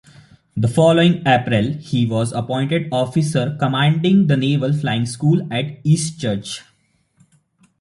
The 0.57 0.67
following 0.67 1.21
April 1.27 1.73
he 1.73 2.07
was 2.07 2.31
appointed 2.31 2.89
Officer 2.91 3.55
Commanding 3.59 4.25
the 4.25 4.35
Naval 4.35 4.73
Flying 4.73 5.05
School 5.05 5.43
at 5.53 5.83
Eastchurch. 5.83 6.61